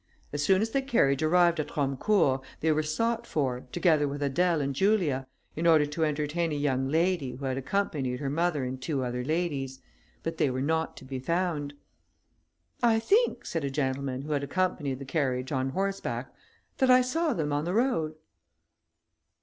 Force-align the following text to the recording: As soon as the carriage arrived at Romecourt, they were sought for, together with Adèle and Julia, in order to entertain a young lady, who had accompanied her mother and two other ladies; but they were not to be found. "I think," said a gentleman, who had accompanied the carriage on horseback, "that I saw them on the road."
As 0.33 0.41
soon 0.41 0.63
as 0.63 0.71
the 0.71 0.81
carriage 0.81 1.21
arrived 1.21 1.59
at 1.59 1.77
Romecourt, 1.77 2.41
they 2.61 2.71
were 2.71 2.81
sought 2.81 3.27
for, 3.27 3.67
together 3.71 4.07
with 4.07 4.23
Adèle 4.23 4.59
and 4.59 4.73
Julia, 4.73 5.27
in 5.55 5.67
order 5.67 5.85
to 5.85 6.03
entertain 6.03 6.51
a 6.51 6.55
young 6.55 6.89
lady, 6.89 7.33
who 7.35 7.45
had 7.45 7.55
accompanied 7.55 8.19
her 8.19 8.27
mother 8.31 8.63
and 8.65 8.81
two 8.81 9.03
other 9.03 9.23
ladies; 9.23 9.79
but 10.23 10.37
they 10.37 10.49
were 10.49 10.59
not 10.63 10.97
to 10.97 11.05
be 11.05 11.19
found. 11.19 11.75
"I 12.81 12.97
think," 12.99 13.45
said 13.45 13.63
a 13.63 13.69
gentleman, 13.69 14.23
who 14.23 14.31
had 14.31 14.43
accompanied 14.43 14.97
the 14.97 15.05
carriage 15.05 15.51
on 15.51 15.69
horseback, 15.69 16.33
"that 16.79 16.89
I 16.89 17.01
saw 17.01 17.33
them 17.33 17.53
on 17.53 17.65
the 17.65 17.73
road." 17.75 18.15